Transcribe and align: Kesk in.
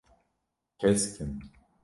Kesk 0.79 1.15
in. 1.23 1.33